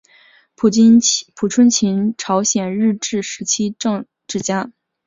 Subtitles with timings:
[0.55, 4.71] 朴春琴朝鲜日治时期政治家。